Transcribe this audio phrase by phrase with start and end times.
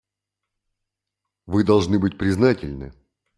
[1.45, 2.91] Вы должны быть признательны.